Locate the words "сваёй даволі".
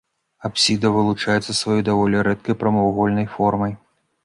1.59-2.25